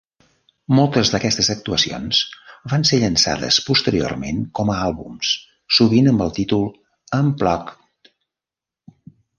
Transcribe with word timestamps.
Moltes 0.77 1.11
d'aquestes 1.15 1.49
actuacions 1.53 2.21
van 2.73 2.87
ser 2.91 2.99
llançades 3.03 3.61
posteriorment 3.67 4.43
com 4.61 4.73
a 4.77 4.81
àlbums, 4.89 5.37
sovint 5.81 6.13
amb 6.15 6.27
el 6.27 6.37
títol 6.41 6.69
"Unplugged". 7.23 8.15